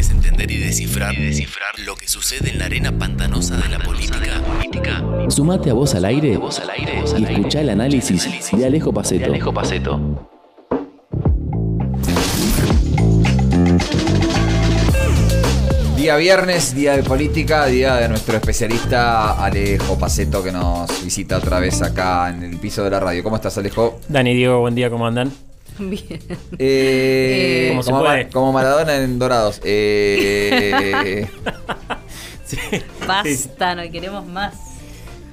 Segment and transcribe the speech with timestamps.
[0.00, 5.04] ¿Querés entender y descifrar, descifrar lo que sucede en la arena pantanosa de la política?
[5.28, 9.26] Sumate a Voz al Aire, Voz al aire, y escuchá el análisis de Alejo Paceto.
[9.26, 10.00] Alejo Paceto.
[15.98, 21.60] Día viernes, día de política, día de nuestro especialista Alejo Paceto que nos visita otra
[21.60, 23.22] vez acá en el piso de la radio.
[23.22, 24.00] ¿Cómo estás, Alejo?
[24.08, 25.30] Dani, Diego, buen día, ¿cómo andan?
[25.80, 26.20] Bien.
[26.58, 28.24] Eh, ¿Cómo se como, puede?
[28.24, 29.60] Ma- como Maradona en Dorados.
[29.64, 31.26] Eh,
[32.44, 32.58] Sí.
[33.06, 34.54] Basta, no queremos más.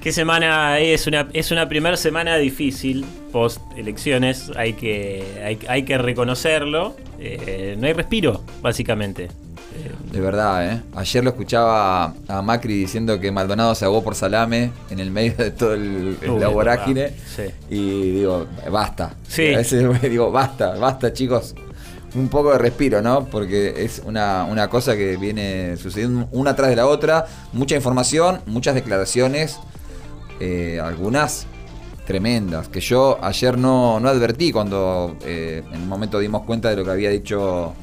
[0.00, 1.06] ¿Qué semana es?
[1.08, 6.94] Una, es una primera semana difícil, post elecciones, hay que, hay, hay que reconocerlo.
[7.18, 9.28] Eh, no hay respiro, básicamente.
[9.74, 10.82] Eh, de verdad, ¿eh?
[10.96, 15.36] Ayer lo escuchaba a Macri diciendo que Maldonado se ahogó por salame en el medio
[15.36, 17.12] de todo el, la es vorágine.
[17.36, 17.44] sí.
[17.68, 19.14] Y digo, basta.
[19.28, 19.54] Sí.
[19.54, 21.54] A veces digo, basta, basta, chicos.
[22.14, 23.26] Un poco de respiro, ¿no?
[23.26, 27.26] Porque es una, una cosa que viene sucediendo una tras de la otra.
[27.52, 29.58] Mucha información, muchas declaraciones,
[30.40, 31.46] eh, algunas
[32.06, 36.76] tremendas, que yo ayer no, no advertí cuando eh, en un momento dimos cuenta de
[36.76, 37.74] lo que había dicho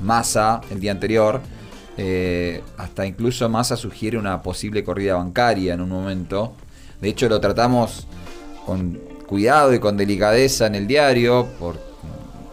[0.00, 1.40] Massa el día anterior.
[1.96, 6.52] Eh, hasta incluso Massa sugiere una posible corrida bancaria en un momento.
[7.00, 8.06] De hecho, lo tratamos
[8.64, 11.80] con cuidado y con delicadeza en el diario, porque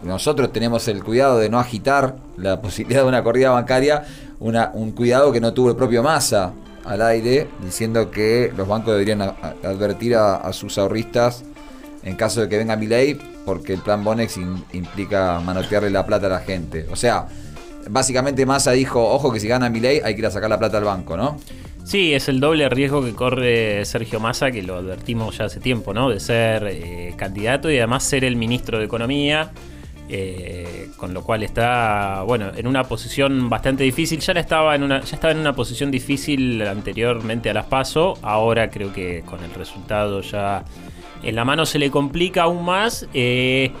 [0.02, 4.04] nosotros tenemos el cuidado de no agitar la posibilidad de una corrida bancaria,
[4.38, 6.52] un cuidado que no tuvo el propio Massa
[6.84, 11.44] al aire, diciendo que los bancos deberían advertir a sus ahorristas
[12.06, 14.38] en caso de que venga Milei, porque el plan Bonex
[14.72, 16.86] implica manotearle la plata a la gente.
[16.90, 17.26] O sea,
[17.90, 20.78] básicamente Massa dijo, ojo que si gana Milei hay que ir a sacar la plata
[20.78, 21.36] al banco, ¿no?
[21.84, 25.92] Sí, es el doble riesgo que corre Sergio Massa, que lo advertimos ya hace tiempo,
[25.92, 26.08] ¿no?
[26.08, 29.50] De ser eh, candidato y además ser el ministro de Economía,
[30.08, 34.20] eh, con lo cual está, bueno, en una posición bastante difícil.
[34.20, 38.18] Ya estaba en una, ya estaba en una posición difícil anteriormente a las PASO.
[38.22, 40.64] Ahora creo que con el resultado ya
[41.22, 43.08] en la mano se le complica aún más.
[43.14, 43.72] eh,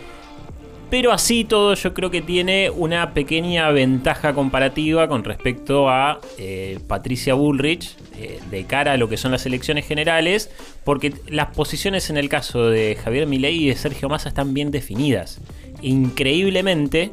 [0.88, 6.78] pero así todo yo creo que tiene una pequeña ventaja comparativa con respecto a eh,
[6.86, 7.96] Patricia Bullrich
[8.50, 10.50] de cara a lo que son las elecciones generales,
[10.84, 14.70] porque las posiciones en el caso de Javier Milei y de Sergio Massa están bien
[14.70, 15.40] definidas.
[15.86, 17.10] Increíblemente,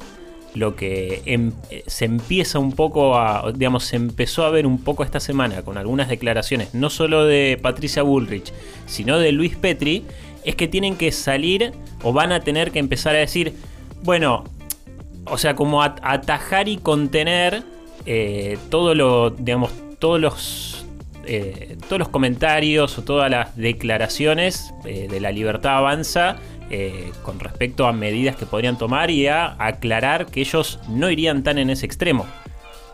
[0.56, 4.78] lo que em- eh, se empieza un poco a, digamos, se empezó a ver un
[4.84, 8.52] poco esta semana con algunas declaraciones, no solo de Patricia Bullrich,
[8.86, 10.04] sino de Luis Petri,
[10.44, 11.72] es que tienen que salir
[12.04, 13.54] o van a tener que empezar a decir,
[14.04, 14.44] bueno,
[15.26, 17.64] o sea, como at- atajar y contener
[18.06, 20.86] eh, todo digamos, todos los,
[21.26, 26.36] eh, todos los comentarios o todas las declaraciones eh, de la libertad avanza
[26.76, 31.44] eh, con respecto a medidas que podrían tomar y a aclarar que ellos no irían
[31.44, 32.26] tan en ese extremo.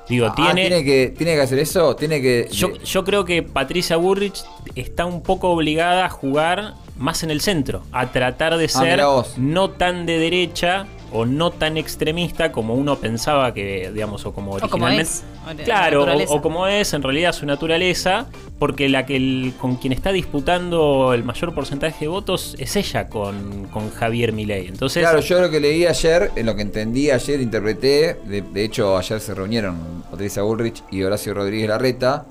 [0.10, 2.50] Digo, Ah, tiene, tiene que, tiene que hacer eso, tiene que...
[2.52, 4.44] yo, yo creo que Patricia Burrich
[4.76, 9.00] está un poco obligada a jugar más en el centro, a tratar de Ah, ser
[9.38, 14.52] no tan de derecha o no tan extremista como uno pensaba que, digamos, o como
[14.56, 15.04] O como originalmente.
[15.04, 15.24] es,
[15.66, 18.28] claro, o, como es en realidad su naturaleza,
[18.60, 23.08] porque la que el- con quien está disputando el mayor porcentaje de votos es ella
[23.10, 24.68] con, con Javier Milei.
[24.68, 28.64] Entonces, Claro, yo lo que leí ayer, en lo que entendí ayer, interpreté, de, de
[28.64, 32.26] hecho ayer se reunieron Patricia Bullrich y Horacio Rodríguez Larreta.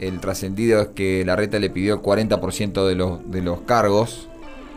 [0.00, 4.28] El trascendido es que Larreta le pidió el 40% de los, de los cargos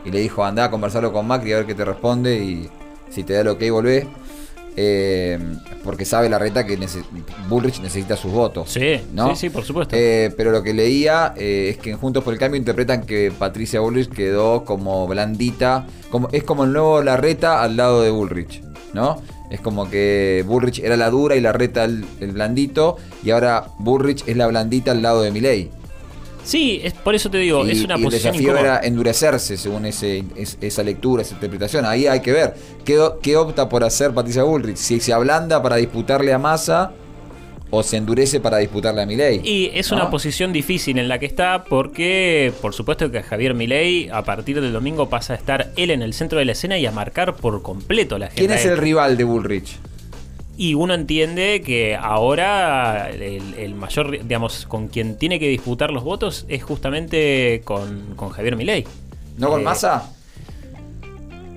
[0.04, 2.68] y le dijo anda a conversarlo con Macri a ver qué te responde y
[3.12, 4.08] si te da el ok volvé.
[4.74, 5.38] Eh,
[5.84, 7.04] porque sabe Larreta que nece-
[7.48, 8.70] Bullrich necesita sus votos.
[8.70, 9.28] sí, ¿no?
[9.30, 9.94] sí, sí, por supuesto.
[9.98, 13.30] Eh, pero lo que leía eh, es que en Juntos por el Cambio interpretan que
[13.38, 18.62] Patricia Bullrich quedó como blandita, como, es como el nuevo Larreta al lado de Bullrich,
[18.94, 19.20] ¿no?
[19.50, 24.24] Es como que Bullrich era la dura y Larreta el, el blandito, y ahora Bullrich
[24.26, 25.70] es la blandita al lado de Milei.
[26.44, 28.76] Sí, es, por eso te digo, y, es una y el posición desafío incómoda.
[28.78, 31.84] era endurecerse según ese, es- esa lectura, esa interpretación.
[31.84, 32.54] Ahí hay que ver
[32.84, 36.92] qué, qué opta por hacer Patricia Bullrich, si se ablanda para disputarle a Massa
[37.74, 39.40] o se endurece para disputarle a Milei.
[39.42, 39.96] Y es ¿no?
[39.96, 44.60] una posición difícil en la que está porque, por supuesto que Javier Milei a partir
[44.60, 47.34] del domingo pasa a estar él en el centro de la escena y a marcar
[47.34, 48.54] por completo la ¿Quién agenda.
[48.56, 49.78] es el rival de Bullrich?
[50.56, 56.04] Y uno entiende que ahora el, el mayor, digamos, con quien tiene que disputar los
[56.04, 58.86] votos es justamente con, con Javier Milei.
[59.38, 60.10] ¿No con Eh, Massa?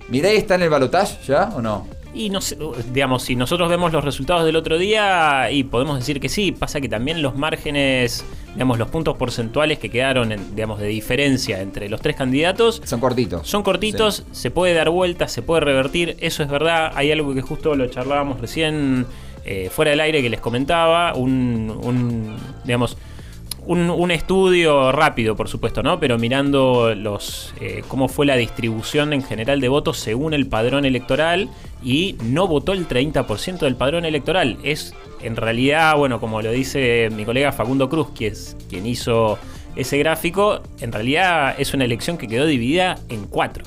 [0.10, 1.88] ¿Milei está en el balotaje ya o no?
[2.16, 2.58] Y no sé,
[2.94, 6.80] digamos, si nosotros vemos los resultados del otro día, y podemos decir que sí, pasa
[6.80, 8.24] que también los márgenes,
[8.54, 13.02] digamos, los puntos porcentuales que quedaron, en, digamos, de diferencia entre los tres candidatos Son
[13.02, 13.48] cortitos.
[13.48, 16.94] son cortitos, se puede dar vuelta, se puede revertir, eso es verdad.
[16.96, 19.06] Hay algo que justo lo charlábamos recién
[19.44, 22.98] eh, fuera del aire que les comentaba, un, un, digamos,
[23.66, 26.00] un, un estudio rápido, por supuesto, ¿no?
[26.00, 30.86] Pero mirando los eh, cómo fue la distribución en general de votos según el padrón
[30.86, 31.50] electoral
[31.84, 34.58] y no votó el 30% del padrón electoral.
[34.64, 39.38] Es en realidad, bueno, como lo dice mi colega Facundo Cruz, que es quien hizo
[39.76, 43.66] ese gráfico, en realidad es una elección que quedó dividida en cuatro,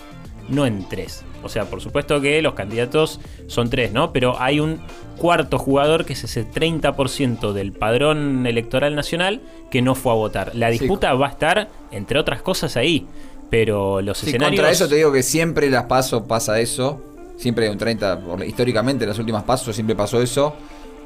[0.49, 1.25] no en tres.
[1.43, 4.13] O sea, por supuesto que los candidatos son tres, ¿no?
[4.13, 4.81] Pero hay un
[5.19, 9.41] cuarto jugador que es ese 30% del padrón electoral nacional
[9.71, 10.55] que no fue a votar.
[10.55, 10.79] La Sí.
[10.81, 13.07] disputa va a estar, entre otras cosas, ahí.
[13.51, 14.61] Pero los Sí, escenarios.
[14.61, 17.03] contra eso te digo que siempre las pasos pasa eso.
[17.37, 20.55] Siempre hay un 30, por- históricamente en las últimas pasos siempre pasó eso.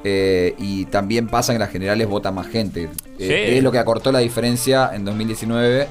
[0.05, 2.89] eh, y también pasa que en las generales vota más gente.
[3.21, 5.87] Eh, es lo que acortó la diferencia en 2019.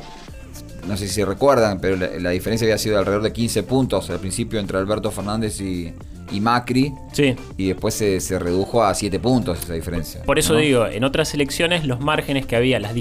[0.87, 4.09] No sé si recuerdan, pero la, la diferencia había sido de alrededor de 15 puntos
[4.09, 5.93] al principio entre Alberto Fernández y,
[6.31, 6.93] y Macri.
[7.11, 7.35] Sí.
[7.57, 10.23] Y después se, se redujo a 7 puntos esa diferencia.
[10.23, 10.59] Por eso ¿no?
[10.59, 12.93] digo, en otras elecciones los márgenes que había, las,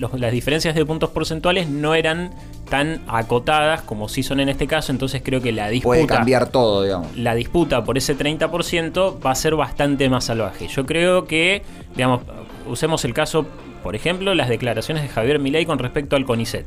[0.00, 2.30] los- las diferencias de puntos porcentuales no eran
[2.68, 5.88] tan acotadas como sí son en este caso, entonces creo que la disputa...
[5.96, 7.16] Puede cambiar todo, digamos.
[7.16, 10.68] la disputa por ese 30% va a ser bastante más salvaje.
[10.68, 11.62] Yo creo que,
[11.94, 12.20] digamos,
[12.66, 13.46] usemos el caso,
[13.82, 16.66] por ejemplo, las declaraciones de Javier Milei con respecto al CONICET.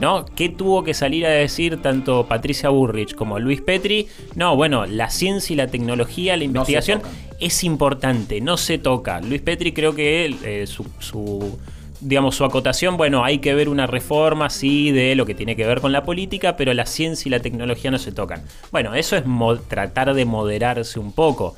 [0.00, 0.24] ¿No?
[0.24, 4.08] ¿Qué tuvo que salir a decir tanto Patricia Burrich como Luis Petri?
[4.34, 7.02] No, bueno, la ciencia y la tecnología, la investigación
[7.38, 9.20] es importante, no se toca.
[9.20, 11.58] Luis Petri creo que eh, su, su,
[12.00, 15.66] digamos, su acotación, bueno, hay que ver una reforma, sí, de lo que tiene que
[15.66, 18.42] ver con la política, pero la ciencia y la tecnología no se tocan.
[18.72, 19.24] Bueno, eso es
[19.68, 21.56] tratar de moderarse un poco.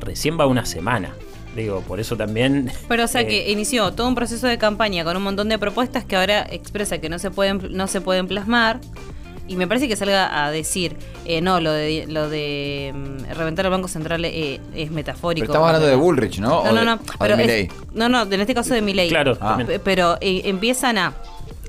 [0.00, 1.14] Recién va una semana.
[1.56, 2.70] Digo, por eso también...
[2.88, 5.58] Pero o sea eh, que inició todo un proceso de campaña con un montón de
[5.58, 8.80] propuestas que ahora expresa que no se pueden, no se pueden plasmar.
[9.48, 10.96] Y me parece que salga a decir,
[11.26, 15.42] eh, no, lo de, lo de mm, reventar el Banco Central eh, es metafórico.
[15.42, 16.48] Pero estamos hablando de Bullrich, ¿no?
[16.48, 16.92] No, O no, de- no.
[16.94, 17.68] o de Pero es- Milei.
[17.92, 19.08] no, no, en este caso de Milei.
[19.10, 19.58] Claro, Ah.
[19.84, 21.12] Pero eh, empiezan a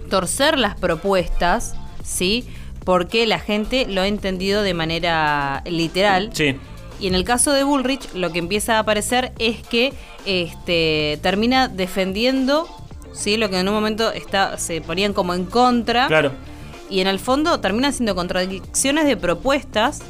[0.10, 2.46] torcer las propuestas, ¿sí?
[2.86, 6.30] Porque la gente lo ha entendido de manera literal.
[6.34, 6.56] Sí,
[7.00, 9.94] Y en el caso de Bullrich, lo que empieza a aparecer es que
[10.26, 12.68] este, termina defendiendo
[13.14, 13.38] ¿sí?
[13.38, 16.08] lo que en un momento está, se ponían como en contra.
[16.08, 16.32] claro.
[16.90, 20.02] Y en el fondo terminan siendo contradicciones de propuestas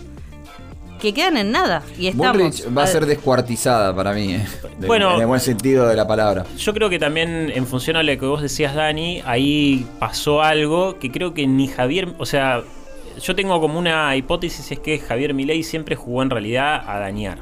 [1.00, 1.82] que quedan en nada.
[1.98, 2.34] Y estamos.
[2.38, 4.46] Bullrich va a ser descuartizada para mí, eh,
[4.80, 5.16] de- Bueno.
[5.16, 6.46] en el buen sentido de la palabra.
[6.58, 11.00] Yo creo que también en función a lo que vos decías, Dani, ahí pasó algo
[11.00, 12.64] que creo que ni Javier, o sea,
[13.24, 17.40] yo tengo como una hipótesis es que Javier Milei siempre jugó en realidad a dañar.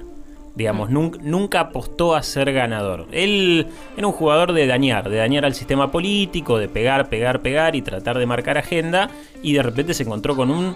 [0.54, 3.08] Digamos, nunca, nunca apostó a ser ganador.
[3.12, 3.68] Él
[3.98, 7.82] era un jugador de dañar, de dañar al sistema político, de pegar, pegar, pegar y
[7.82, 9.10] tratar de marcar agenda.
[9.42, 10.76] Y de repente se encontró con un,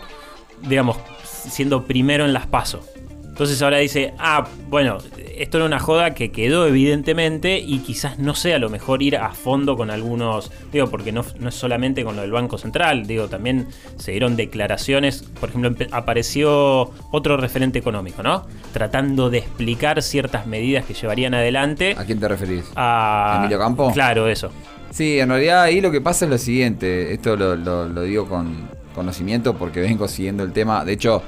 [0.68, 2.95] digamos, siendo primero en las pasos.
[3.36, 4.98] Entonces ahora dice, ah, bueno,
[5.38, 9.32] esto era una joda que quedó evidentemente y quizás no sea lo mejor ir a
[9.34, 13.28] fondo con algunos, digo, porque no, no es solamente con lo del Banco Central, digo,
[13.28, 13.68] también
[13.98, 18.48] se dieron declaraciones, por ejemplo, apareció otro referente económico, ¿no?
[18.72, 22.64] Tratando de explicar ciertas medidas que llevarían adelante ¿A quién te referís?
[22.78, 23.36] a...
[23.40, 23.92] ¿Emilio Campo?
[23.92, 24.50] Claro, eso.
[24.92, 28.30] Sí, en realidad ahí lo que pasa es lo siguiente, esto lo, lo- lo digo
[28.30, 31.22] con conocimiento porque vengo siguiendo el tema, de hecho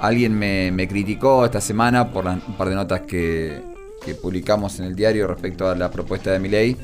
[0.00, 3.60] alguien me, me criticó esta semana por la- un par de notas que,
[4.04, 6.76] que publicamos en el diario respecto a la propuesta de mi ley.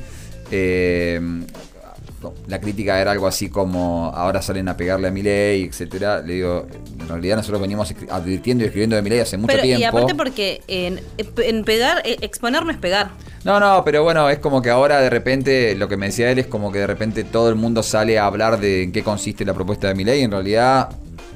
[2.47, 6.21] la crítica era algo así como ahora salen a pegarle a mi ley, etcétera.
[6.21, 6.67] Le digo,
[7.01, 9.81] en realidad nosotros venimos advirtiendo y escribiendo de mi ley hace mucho Pero, tiempo.
[9.81, 13.09] y aparte porque en, en pegar, eh, exponer no es pegar.
[13.43, 16.39] No, no, pero bueno, es como que ahora de repente, lo que me decía él
[16.39, 19.43] es como que de repente todo el mundo sale a hablar de en qué consiste
[19.43, 20.21] la propuesta de mi ley.
[20.21, 20.89] En realidad,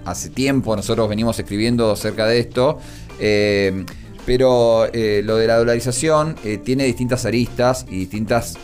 [0.10, 2.80] hace tiempo nosotros venimos escribiendo acerca de esto.
[3.20, 3.86] eh,
[4.26, 8.58] pero eh, lo de la dolarización eh, tiene distintas aristas y distintas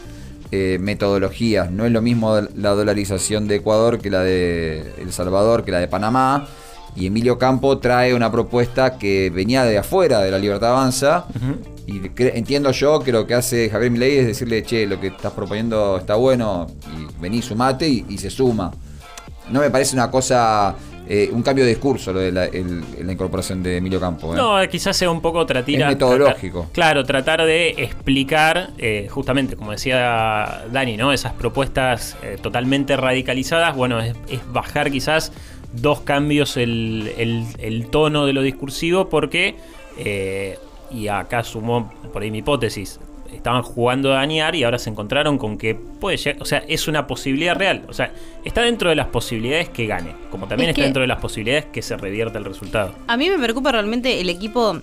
[0.51, 1.71] eh, metodologías.
[1.71, 5.79] No es lo mismo la dolarización de Ecuador que la de El Salvador, que la
[5.79, 6.49] de Panamá.
[6.97, 11.27] Y Emilio Campo trae una propuesta que venía de afuera de la Libertad Avanza.
[11.87, 15.31] Y entiendo yo que lo que hace Javier Milei es decirle, che, lo que estás
[15.31, 18.69] proponiendo está bueno, y vení, sumate, y, y se suma.
[19.49, 20.75] No me parece una cosa,
[21.07, 24.33] eh, un cambio de discurso lo de la, el- la incorporación de Emilio Campo.
[24.33, 24.37] ¿eh?
[24.37, 26.59] No, quizás sea un poco tratira, Es metodológico.
[26.59, 31.11] tratar- claro, tratar de explicar, eh, justamente como decía Dani, ¿no?
[31.13, 35.31] Esas propuestas eh, totalmente radicalizadas, bueno, es, es bajar quizás
[35.73, 39.55] dos cambios el, el- el tono de lo discursivo porque,
[39.97, 40.57] eh,
[40.91, 42.99] y acá sumó por ahí mi hipótesis,
[43.35, 46.87] estaban jugando a dañar y ahora se encontraron con que puede llegar, o sea, es
[46.87, 48.13] una posibilidad real, o sea,
[48.43, 51.65] está dentro de las posibilidades que gane, como también Es está dentro de las posibilidades
[51.65, 52.93] que se revierta el resultado.
[53.07, 54.81] A mí me preocupa realmente el equipo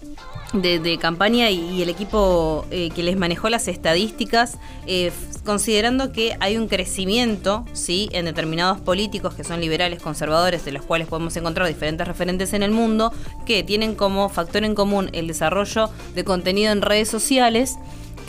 [0.53, 5.13] de, de campaña y, y el equipo eh, que les manejó las estadísticas, eh,
[5.45, 8.09] considerando que hay un crecimiento ¿sí?
[8.13, 12.63] en determinados políticos que son liberales, conservadores, de los cuales podemos encontrar diferentes referentes en
[12.63, 13.13] el mundo,
[13.47, 17.77] que tienen como factor en común el desarrollo de contenido en redes sociales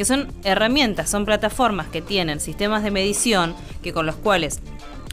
[0.01, 3.53] que son herramientas, son plataformas que tienen sistemas de medición
[3.83, 4.59] que con los cuales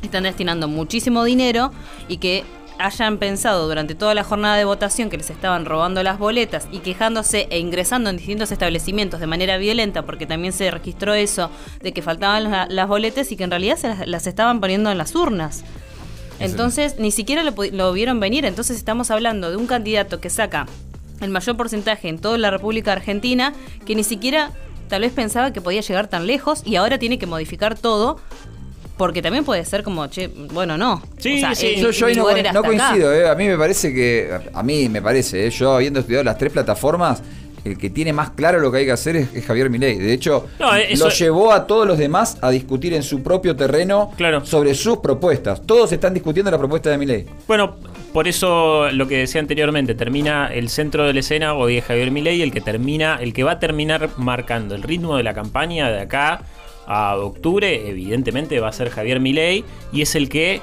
[0.02, 1.72] están destinando muchísimo dinero
[2.08, 2.42] y que
[2.78, 6.78] hayan pensado durante toda la jornada de votación que les estaban robando las boletas y
[6.78, 11.50] quejándose e ingresando en distintos establecimientos de manera violenta, porque también se registró eso
[11.82, 14.90] de que faltaban la- las boletas y que en realidad se las, las estaban poniendo
[14.90, 15.64] en las urnas.
[16.40, 18.46] Entonces, ni siquiera lo vieron venir.
[18.46, 20.64] Entonces, estamos hablando de un candidato que saca
[21.20, 23.52] el mayor porcentaje en toda la República Argentina,
[23.84, 24.52] que ni siquiera
[24.88, 28.18] tal vez pensaba que podía llegar tan lejos y ahora tiene que modificar todo.
[28.96, 31.00] Porque también puede ser como, che, bueno, no.
[31.18, 31.66] Sí, sí.
[31.76, 33.28] el- Yo, yo ahí mi no, coincido, eh.
[33.28, 36.50] a mí me parece que, a mí me parece, eh, yo habiendo estudiado las tres
[36.52, 37.22] plataformas,
[37.64, 39.98] el que tiene más claro lo que hay que hacer es, es Javier Milei.
[39.98, 43.22] De hecho, No, eh, eso- lo llevó a todos los demás a discutir en su
[43.22, 44.44] propio terreno Claro.
[44.44, 45.62] sobre sus propuestas.
[45.64, 47.26] Todos están discutiendo la propuesta de Milei.
[47.46, 47.76] Bueno,
[48.12, 52.10] por eso lo que decía anteriormente, termina el centro de la escena hoy es Javier
[52.10, 55.90] Milei, el que termina, el que va a terminar marcando el ritmo de la campaña
[55.90, 56.42] de acá
[56.86, 60.60] a octubre, evidentemente va a ser Javier Milei y es el que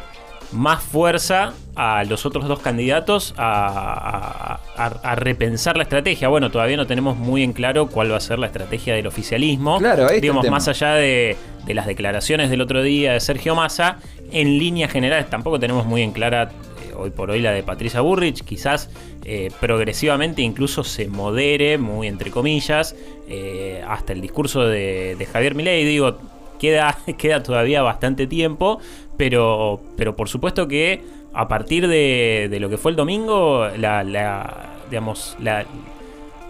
[0.51, 6.27] más fuerza a los otros dos candidatos a, a- a- a repensar la estrategia.
[6.29, 9.79] Bueno, todavía no tenemos muy en claro cuál va a ser la estrategia del oficialismo.
[9.79, 11.35] Claro, Digamos, más allá de,
[11.65, 13.97] de las declaraciones del otro día de Sergio Massa,
[14.31, 16.49] en líneas generales tampoco tenemos muy en clara
[16.97, 18.89] hoy por hoy la de Patricia Burrich, quizás
[19.23, 22.95] eh, progresivamente incluso se modere, muy entre comillas,
[23.27, 26.17] eh, hasta el discurso de, Javier Milei, digo,
[26.59, 28.79] queda, queda todavía bastante tiempo,
[29.17, 31.01] pero, pero por supuesto que
[31.33, 35.65] a partir de, lo que fue el domingo, la, la- digamos, la,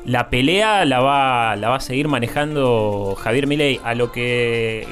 [0.05, 3.79] la pelea la va, la va a seguir manejando Javier Milei.
[3.83, 4.85] A lo que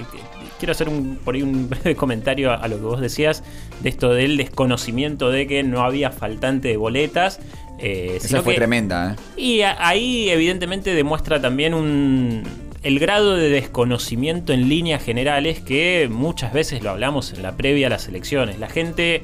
[0.58, 3.44] quiero hacer un, por ahí un breve comentario a, a lo que vos decías
[3.84, 7.40] de esto del desconocimiento de que no había faltante de boletas.
[7.80, 9.42] eh, Esa fue que- tremenda, ¿eh?
[9.42, 12.44] y a- ahí evidentemente demuestra también un,
[12.82, 17.88] el grado de desconocimiento en líneas generales que muchas veces lo hablamos en la previa
[17.88, 18.58] a las elecciones.
[18.60, 19.24] La gente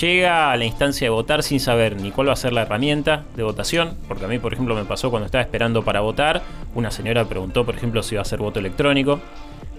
[0.00, 3.24] llega a la instancia de votar sin saber ni cuál va a ser la herramienta
[3.36, 6.42] de votación, porque a mí por ejemplo me pasó cuando estaba esperando para votar,
[6.74, 9.20] una señora preguntó por ejemplo si iba a ser voto electrónico.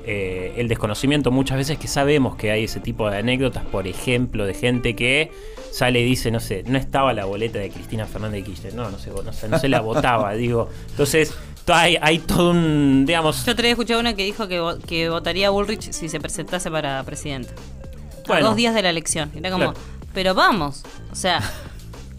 [0.05, 4.45] Eh, el desconocimiento muchas veces que sabemos que hay ese tipo de anécdotas, por ejemplo,
[4.45, 5.31] de gente que
[5.71, 8.89] sale y dice, no sé, no estaba la boleta de Cristina Fernández de Kirchner, no,
[8.89, 10.69] no sé, no, sé, no se la votaba, digo.
[10.89, 11.33] Entonces,
[11.65, 14.59] to- hay, hay todo un, digamos, Yo otro día escuché a una que dijo que,
[14.61, 17.49] vo- que votaría a Bullrich si se presentase para presidente.
[18.27, 18.45] Bueno.
[18.45, 19.31] a dos días de la elección.
[19.35, 19.79] Era como, Claro.
[20.13, 20.83] pero vamos.
[21.11, 21.41] O sea,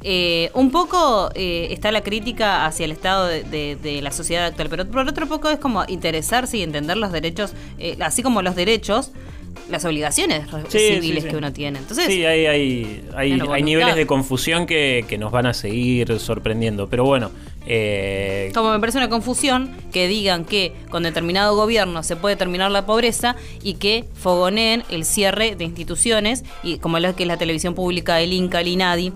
[0.02, 4.46] eh, un poco eh, está la crítica hacia el estado de, de- de la sociedad
[4.46, 8.42] actual, pero por otro poco es como interesarse y entender los derechos, eh, así como
[8.42, 9.12] los derechos,
[9.70, 11.28] las obligaciones Sí, civiles sí, sí.
[11.28, 11.78] que uno tiene.
[11.78, 13.64] Entonces, sí, hay, hay, hay, Bueno, hay voluntad.
[13.64, 16.88] niveles de confusión que, que nos van a seguir sorprendiendo.
[16.88, 17.30] Pero bueno,
[17.66, 22.70] eh, Como me parece una confusión que digan que con determinado gobierno se puede terminar
[22.70, 27.36] la pobreza y que fogoneen el cierre de instituciones, y como lo que es la
[27.36, 29.12] televisión pública, el Inca, el INADI,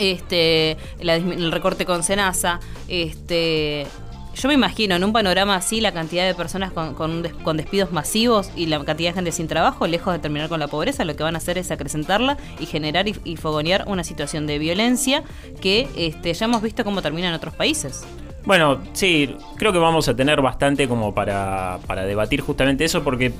[0.00, 3.86] este, el recorte con Senasa, este.
[4.34, 7.22] Yo me imagino en un panorama así la cantidad de personas con,
[7.56, 11.04] despidos masivos y la cantidad de gente sin trabajo, lejos de terminar con la pobreza,
[11.04, 14.58] lo que van a hacer es acrecentarla y generar y, y fogonear una situación de
[14.58, 15.24] violencia
[15.60, 18.06] que este, ya hemos visto cómo termina en otros países.
[18.46, 23.32] Bueno, sí, creo que vamos a tener bastante como para debatir justamente eso, porque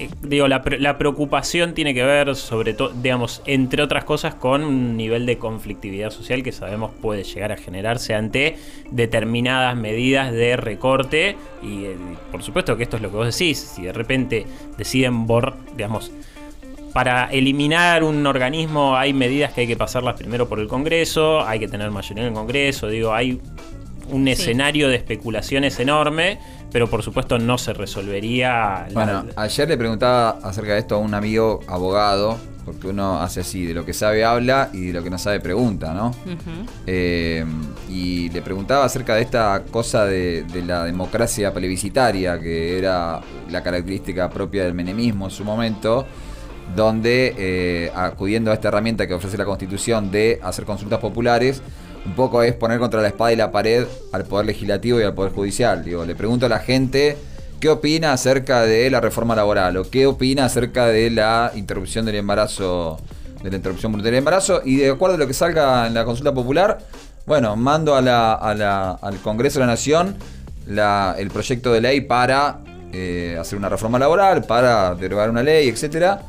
[0.00, 4.34] eh, digo, la, pre- la preocupación tiene que ver sobre todo, digamos, entre otras cosas,
[4.34, 8.56] con un nivel de conflictividad social que sabemos puede llegar a generarse ante
[8.90, 11.36] determinadas medidas de recorte.
[11.62, 11.96] Y eh,
[12.32, 16.10] por supuesto que esto es lo que vos decís, si de repente deciden borrar, digamos,
[16.92, 21.60] para eliminar un organismo hay medidas que hay que pasarlas primero por el Congreso, hay
[21.60, 23.40] que tener mayoría en el Congreso, digo, hay
[24.12, 24.32] un Sí.
[24.32, 26.38] escenario de especulaciones enorme,
[26.72, 28.86] pero por supuesto no se resolvería.
[28.88, 33.40] la- Bueno, ayer le preguntaba acerca de esto a un amigo abogado, porque uno hace
[33.40, 36.12] así, de lo que sabe habla y de lo que no sabe pregunta, ¿no?
[36.86, 37.44] Eh,
[37.88, 43.62] y le preguntaba acerca de esta cosa de, de la democracia plebiscitaria, que era la
[43.62, 46.06] característica propia del menemismo en su momento,
[46.76, 51.62] donde eh, acudiendo a esta herramienta que ofrece la Constitución de hacer consultas populares,
[52.06, 55.14] un poco es poner contra la espada y la pared al Poder Legislativo y al
[55.14, 55.84] Poder Judicial.
[55.84, 57.16] Digo, le pregunto a la gente
[57.60, 62.16] qué opina acerca de la reforma laboral o qué opina acerca de la interrupción del
[62.16, 62.98] embarazo,
[63.42, 66.32] de la interrupción del embarazo, y de acuerdo a lo que salga en la consulta
[66.34, 66.78] popular,
[67.26, 68.32] Bueno, mando a la-
[69.00, 70.16] al Congreso de la Nación
[70.66, 72.60] la- el proyecto de ley para
[72.92, 76.22] eh, hacer una reforma laboral, para derogar una ley, etcétera.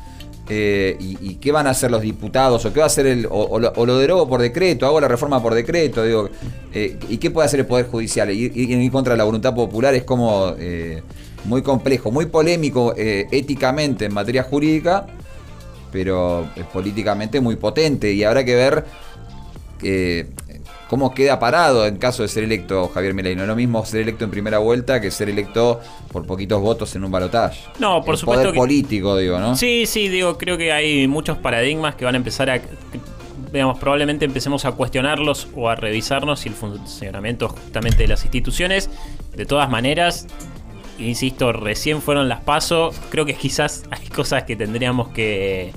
[0.48, 2.64] Eh, y, y qué van a hacer los diputados?
[2.64, 3.26] ¿O qué va a hacer el.
[3.30, 6.28] O, lo, o derogo por decreto, hago la reforma por decreto, digo.
[6.74, 8.30] eh, ¿Y qué puede hacer el Poder Judicial?
[8.30, 11.02] Ir, ir en contra de la voluntad popular es como eh,
[11.44, 15.06] muy complejo, muy polémico éticamente en materia jurídica,
[15.92, 18.12] pero eh, políticamente muy potente.
[18.12, 18.84] Y habrá que ver
[20.92, 23.34] cómo queda parado en caso de ser electo Javier Milei.
[23.34, 25.80] No es lo mismo ser electo en primera vuelta que ser electo
[26.12, 27.60] por poquitos votos en un balotaje.
[27.78, 29.56] No, por El supuesto poder que- político, digo, ¿no?
[29.56, 32.60] Sí, sí, digo, creo que hay muchos paradigmas que van a empezar a.
[33.50, 38.90] Digamos, probablemente empecemos a cuestionarlos o a revisarnos y el funcionamiento justamente de las instituciones.
[39.34, 40.26] De todas maneras,
[40.98, 42.94] insisto, recién fueron las pasos.
[43.08, 45.72] Creo que quizás hay cosas que tendríamos que,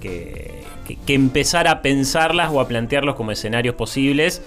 [0.00, 4.42] que, que- que empezar a pensarlas o a plantearlos como escenarios posibles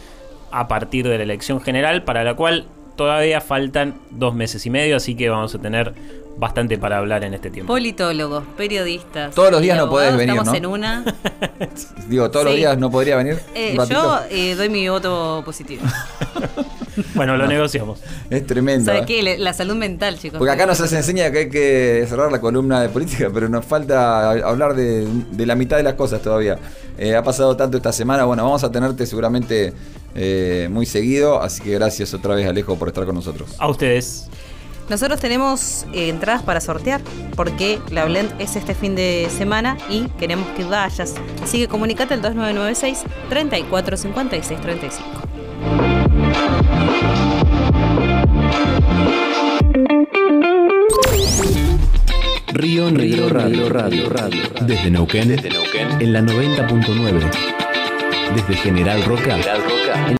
[0.54, 4.96] a partir de la elección general, para la cual todavía faltan dos meses y medio,
[4.96, 5.94] así que vamos a tener
[6.38, 7.74] bastante para hablar en este tiempo.
[7.74, 9.34] Politólogos, periodistas.
[9.34, 10.56] Todos los días no podés venir, Estamos ¿no?
[10.56, 11.16] en una.
[12.08, 13.40] Digo, todos los días no podría venir.
[13.56, 15.84] Eh, yo eh, doy mi voto positivo.
[17.16, 18.00] Bueno, lo negociamos.
[18.30, 18.86] Es tremendo.
[18.86, 19.06] ¿Sabes ¿eh?
[19.08, 19.38] qué?
[19.40, 20.38] La salud mental, chicos.
[20.38, 23.66] Porque acá nos se enseña que hay que cerrar la columna de política, pero nos
[23.66, 26.60] falta hablar de, de la mitad de las cosas todavía.
[26.98, 29.74] Eh, ha pasado tanto esta semana, bueno, vamos a tenerte seguramente
[30.16, 33.56] eh, muy seguido, así que gracias otra vez Alejo por estar con nosotros.
[33.58, 34.30] A ustedes.
[34.90, 37.02] Nosotros tenemos eh, entradas para sortear
[37.36, 41.16] porque la Blend es este fin de semana y queremos que vayas.
[41.42, 45.04] Así que comunicate al 2996 34 56 35.
[52.54, 54.42] Río Negro Radio, Radio, Radio.
[54.62, 57.32] Desde Neuquén, en la 90.9.
[58.36, 60.12] Desde General Roca, en